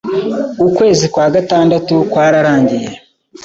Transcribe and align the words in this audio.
Ukwezi 0.67 1.05
kwa 1.13 1.25
gatandatu 1.35 1.95
kwararangiye 2.11 2.89